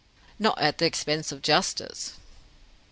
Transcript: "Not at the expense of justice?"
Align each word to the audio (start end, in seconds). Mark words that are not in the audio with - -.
"Not 0.39 0.57
at 0.59 0.79
the 0.79 0.87
expense 0.87 1.31
of 1.31 1.43
justice?" 1.43 2.13